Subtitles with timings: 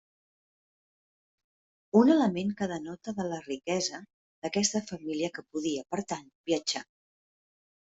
[1.99, 4.01] Un element que denota de la riquesa
[4.47, 6.87] d'aquesta família que podia, per tant, viatjar.